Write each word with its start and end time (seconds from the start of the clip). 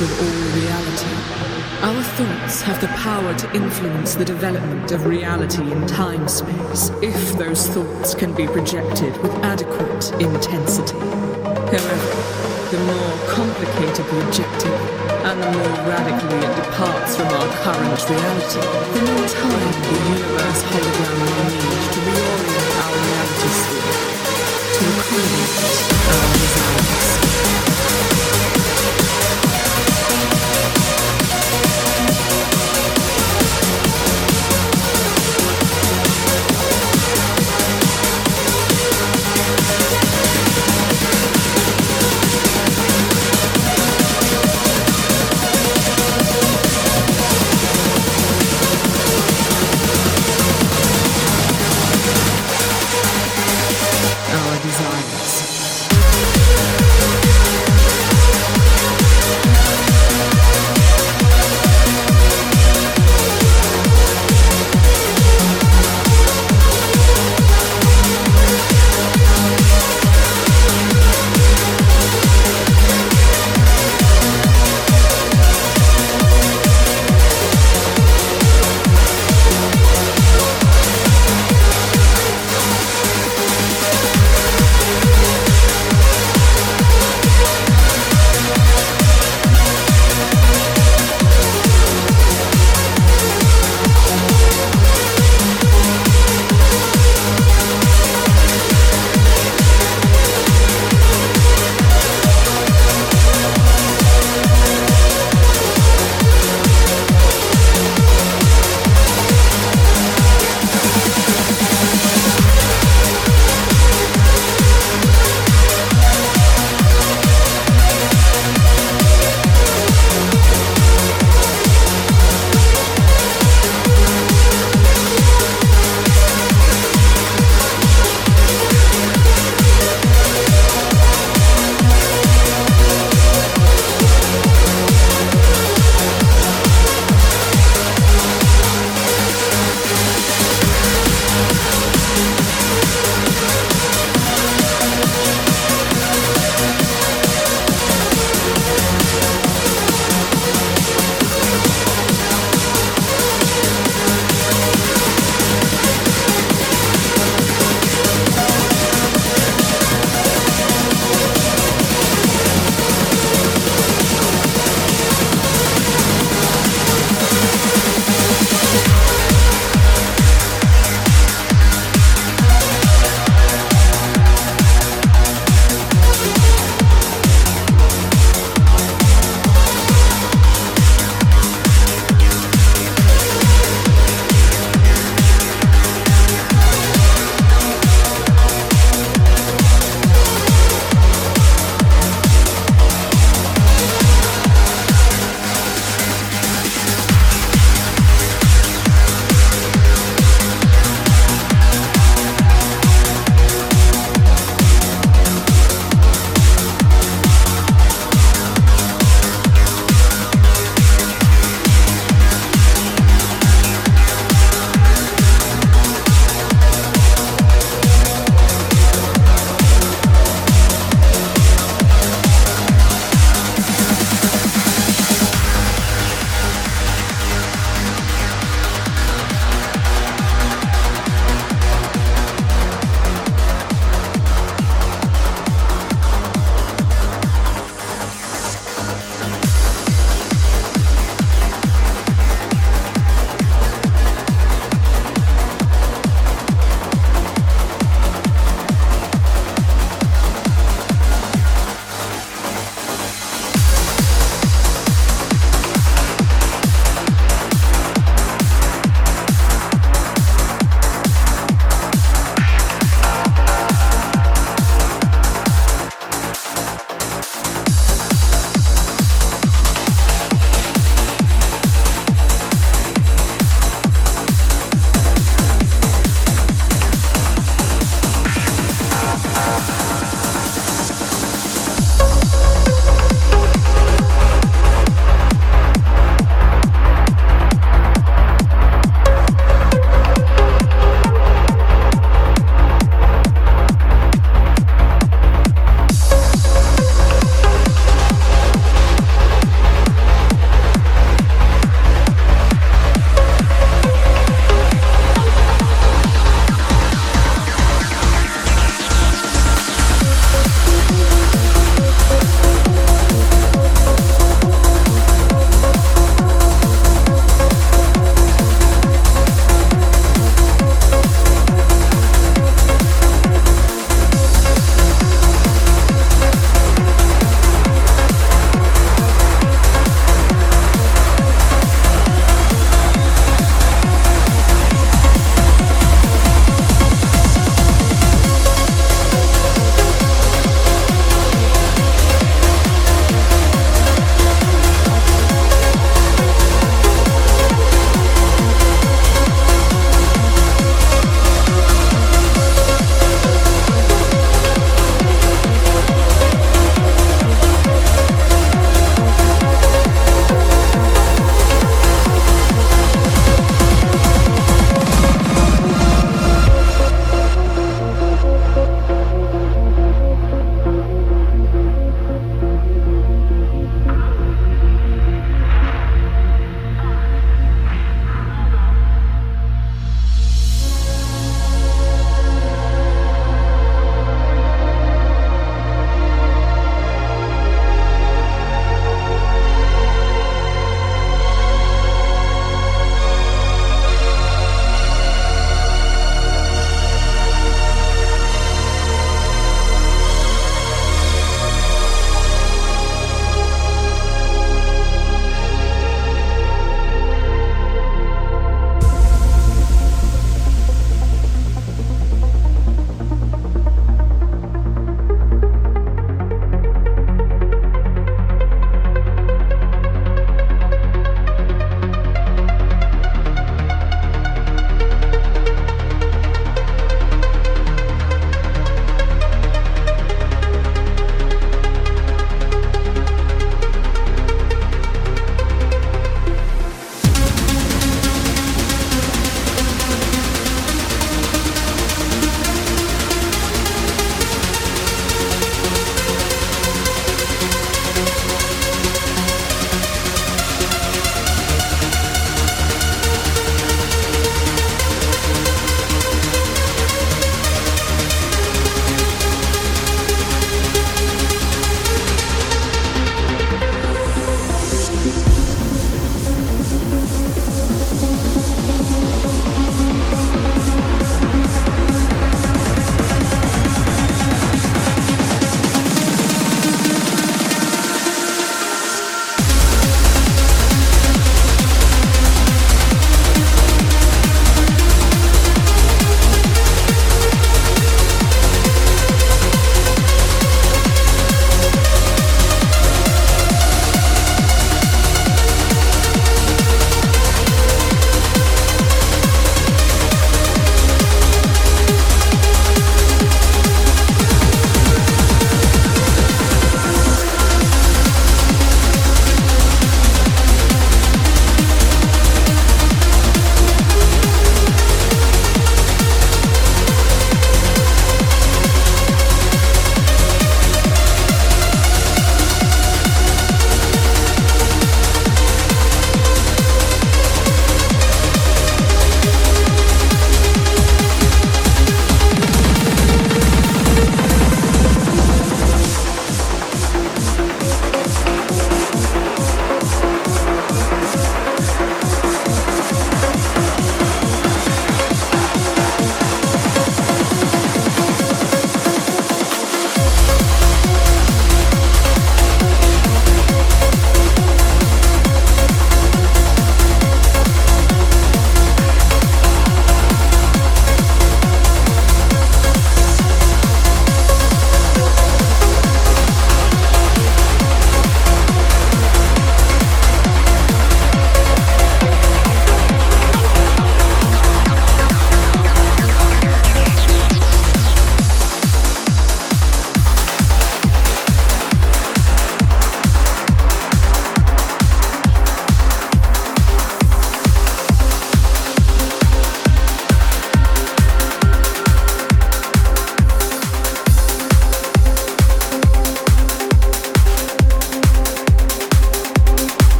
of 0.00 0.10
all 0.22 0.40
reality. 0.54 1.10
Our 1.82 2.02
thoughts 2.02 2.62
have 2.62 2.80
the 2.80 2.86
power 3.02 3.34
to 3.34 3.52
influence 3.54 4.14
the 4.14 4.24
development 4.24 4.92
of 4.92 5.06
reality 5.06 5.72
in 5.72 5.86
time 5.88 6.28
space, 6.28 6.90
if 7.02 7.36
those 7.36 7.66
thoughts 7.66 8.14
can 8.14 8.32
be 8.32 8.46
projected 8.46 9.16
with 9.22 9.32
adequate 9.42 10.12
intensity. 10.20 10.98
However, 11.74 12.10
the 12.70 12.78
more 12.78 13.14
complicated 13.26 14.06
the 14.06 14.26
objective, 14.26 14.78
and 15.26 15.42
the 15.42 15.50
more 15.50 15.74
radically 15.90 16.46
it 16.46 16.54
departs 16.62 17.16
from 17.16 17.26
our 17.34 17.48
current 17.62 18.00
reality, 18.08 18.62
the 18.94 19.02
more 19.02 19.26
time 19.26 19.72
the 19.82 19.98
universe 20.14 20.62
hologram 20.70 21.14
will 21.18 21.42
need 21.58 21.90
to 21.90 22.00
reorient 22.06 22.70
our 22.82 22.94
reality 23.02 23.50
sphere 23.50 23.98
to 24.78 24.84
accommodate 25.00 25.78